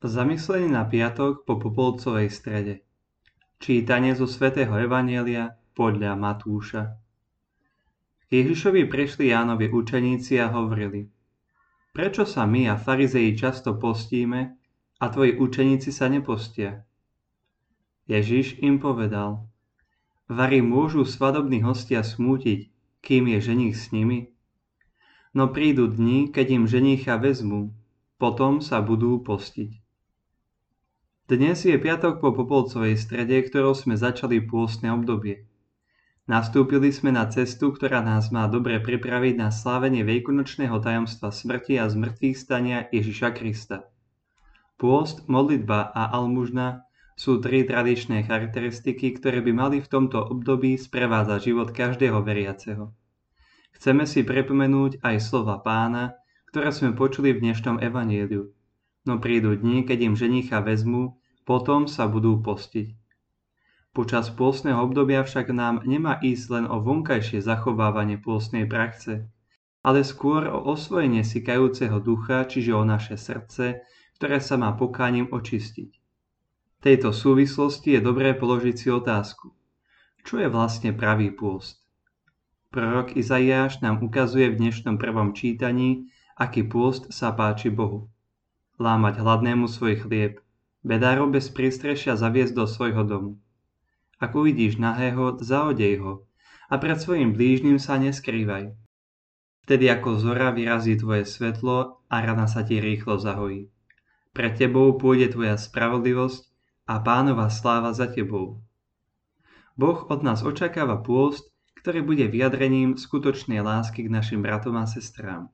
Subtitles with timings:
[0.00, 2.80] Zamyslenie na piatok po Popolcovej strede.
[3.60, 6.96] Čítanie zo svätého Evanielia podľa Matúša.
[8.32, 11.04] Ježišovi prešli Jánovi učeníci a hovorili
[11.92, 14.56] Prečo sa my a farizeji často postíme
[14.96, 16.80] a tvoji učeníci sa nepostia?
[18.08, 19.44] Ježiš im povedal
[20.32, 22.72] Vary môžu svadobní hostia smútiť,
[23.04, 24.32] kým je ženich s nimi?
[25.36, 27.76] No prídu dni, keď im ženicha vezmú,
[28.16, 29.89] potom sa budú postiť.
[31.30, 35.46] Dnes je piatok po Popolcovej strede, ktorou sme začali pôstne obdobie.
[36.26, 41.86] Nastúpili sme na cestu, ktorá nás má dobre pripraviť na slávenie veľkonočného tajomstva smrti a
[41.86, 43.86] zmrtvých stania Ježiša Krista.
[44.74, 46.82] Pôst, modlitba a almužna
[47.14, 52.90] sú tri tradičné charakteristiky, ktoré by mali v tomto období sprevádzať život každého veriaceho.
[53.78, 56.18] Chceme si prepomenúť aj slova pána,
[56.50, 58.50] ktoré sme počuli v dnešnom evanieliu.
[59.06, 63.00] No prídu dni, keď im ženicha vezmu potom sa budú postiť.
[63.90, 69.26] Počas pôstneho obdobia však nám nemá ísť len o vonkajšie zachovávanie pôstnej praxe,
[69.82, 73.82] ale skôr o osvojenie si kajúceho ducha, čiže o naše srdce,
[74.14, 75.90] ktoré sa má pokáním očistiť.
[75.90, 79.50] V tejto súvislosti je dobré položiť si otázku.
[80.22, 81.82] Čo je vlastne pravý pôst?
[82.70, 86.06] Prorok Izaiáš nám ukazuje v dnešnom prvom čítaní,
[86.38, 88.06] aký pôst sa páči Bohu.
[88.78, 90.38] Lámať hladnému svoj chlieb–
[90.80, 93.32] bedárov bez prístrešia zaviesť do svojho domu.
[94.20, 96.12] Ak uvidíš nahého, zaodej ho
[96.68, 98.76] a pred svojim blížnym sa neskrývaj.
[99.64, 103.70] Vtedy ako zora vyrazí tvoje svetlo a rana sa ti rýchlo zahojí.
[104.30, 106.42] Pred tebou pôjde tvoja spravodlivosť
[106.86, 108.62] a pánova sláva za tebou.
[109.74, 111.50] Boh od nás očakáva pôst,
[111.80, 115.48] ktorý bude vyjadrením skutočnej lásky k našim bratom a sestrám.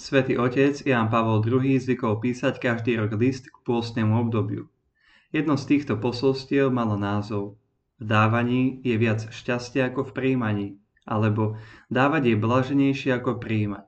[0.00, 4.64] Svetý otec Jan Pavol II zvykol písať každý rok list k pôstnemu obdobiu.
[5.28, 7.60] Jedno z týchto posolstiev malo názov
[8.00, 10.68] V dávaní je viac šťastia ako v príjmaní,
[11.04, 11.60] alebo
[11.92, 13.84] dávať je blaženejšie ako príjmať.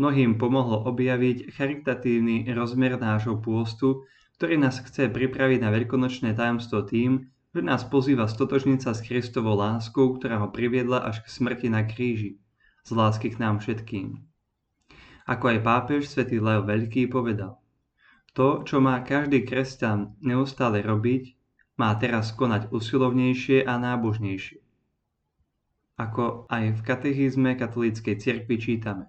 [0.00, 4.08] Mnohým pomohlo objaviť charitatívny rozmer nášho pôstu,
[4.40, 9.60] ktorý nás chce pripraviť na veľkonočné tajomstvo tým, že nás pozýva stotožniť sa s Kristovou
[9.60, 12.40] láskou, ktorá ho priviedla až k smrti na kríži,
[12.88, 14.31] z lásky k nám všetkým.
[15.26, 17.62] Ako aj pápež svätý Leo Veľký povedal.
[18.32, 21.36] To, čo má každý kresťan neustále robiť,
[21.76, 24.60] má teraz konať usilovnejšie a nábožnejšie.
[26.00, 29.06] Ako aj v katechizme katolíckej cirkvi čítame.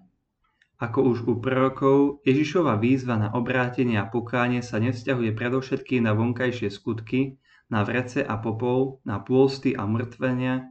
[0.78, 6.68] Ako už u prorokov, Ježišova výzva na obrátenie a pokánie sa nevzťahuje predovšetkým na vonkajšie
[6.68, 7.40] skutky,
[7.72, 10.68] na vrece a popol, na pôsty a mŕtvenia,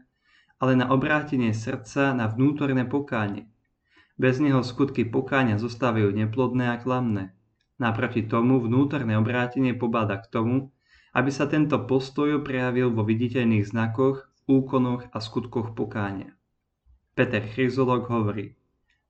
[0.62, 3.50] ale na obrátenie srdca, na vnútorné pokánie,
[4.18, 7.34] bez neho skutky pokáňa zostávajú neplodné a klamné.
[7.82, 10.56] Naproti tomu vnútorné obrátenie pobáda k tomu,
[11.14, 16.34] aby sa tento postoj prejavil vo viditeľných znakoch, úkonoch a skutkoch pokáňa.
[17.14, 18.58] Peter Chryzolog hovorí,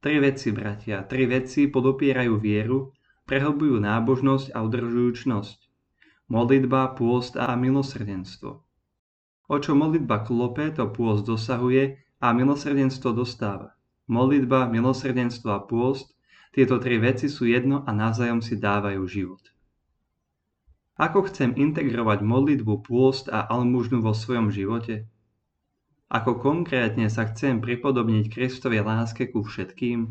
[0.03, 2.91] tri veci, bratia, tri veci podopierajú vieru,
[3.23, 5.57] prehlbujú nábožnosť a udržujú čnosť.
[6.27, 8.51] Modlitba, pôst a milosrdenstvo.
[9.47, 13.75] O čo modlitba klope, to pôst dosahuje a milosrdenstvo dostáva.
[14.13, 16.13] Modlitba, milosrdenstvo a pôst,
[16.53, 19.41] tieto tri veci sú jedno a navzájom si dávajú život.
[21.01, 25.09] Ako chcem integrovať modlitbu, pôst a almužnu vo svojom živote?
[26.13, 30.05] Ako konkrétne sa chcem pripodobniť Kristovej láske ku všetkým?